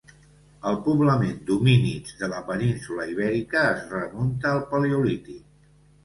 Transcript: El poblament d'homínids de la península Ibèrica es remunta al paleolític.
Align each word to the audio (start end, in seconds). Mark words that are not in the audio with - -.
El 0.67 0.77
poblament 0.85 1.33
d'homínids 1.49 2.15
de 2.21 2.29
la 2.31 2.39
península 2.47 3.05
Ibèrica 3.11 3.61
es 3.73 3.83
remunta 3.91 4.49
al 4.55 4.63
paleolític. 4.73 5.45